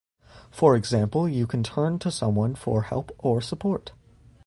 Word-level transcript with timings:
For 0.49 0.75
example, 0.75 1.29
you 1.29 1.45
can 1.45 1.61
turn 1.61 1.99
to 1.99 2.09
someone 2.09 2.55
for 2.55 2.81
help 2.81 3.11
or 3.19 3.39
support. 3.39 3.91